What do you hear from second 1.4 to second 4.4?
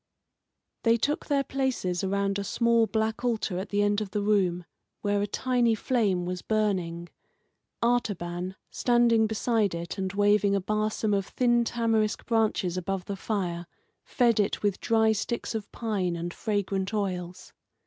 places around a small black altar at the end of the